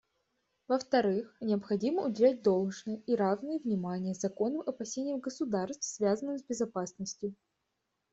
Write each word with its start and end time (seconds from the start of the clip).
Во-вторых, 0.67 1.37
необходимо 1.41 2.07
уделять 2.07 2.41
должное, 2.41 3.03
и 3.05 3.13
равное, 3.15 3.59
внимание 3.59 4.15
законным 4.15 4.63
опасениям 4.65 5.19
государств, 5.19 5.83
связанным 5.83 6.39
с 6.39 6.43
безопасностью. 6.43 7.35